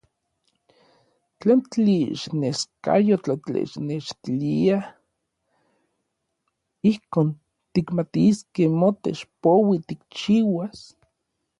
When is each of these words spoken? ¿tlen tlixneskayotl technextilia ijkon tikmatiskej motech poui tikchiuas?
¿tlen 1.39 1.59
tlixneskayotl 1.71 3.31
technextilia 3.45 4.77
ijkon 6.91 7.27
tikmatiskej 7.73 8.69
motech 8.79 9.21
poui 9.41 9.77
tikchiuas? 9.87 10.77